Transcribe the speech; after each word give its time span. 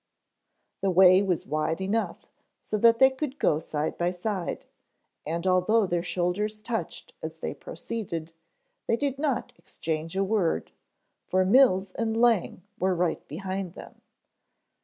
The 0.81 0.89
way 0.89 1.21
was 1.21 1.45
wide 1.45 1.79
enough 1.79 2.25
so 2.57 2.75
that 2.79 2.97
they 2.97 3.11
could 3.11 3.37
go 3.37 3.59
side 3.59 3.99
by 3.99 4.09
side, 4.09 4.65
and 5.27 5.45
although 5.45 5.85
their 5.85 6.01
shoulders 6.01 6.63
touched 6.63 7.13
as 7.21 7.37
they 7.37 7.53
proceeded, 7.53 8.33
they 8.87 8.95
did 8.97 9.19
not 9.19 9.53
exchange 9.59 10.15
a 10.15 10.23
word, 10.23 10.71
for 11.27 11.45
Mills 11.45 11.91
and 11.91 12.19
Lang 12.19 12.63
were 12.79 12.95
right 12.95 13.27
behind 13.27 13.75
them. 13.75 14.01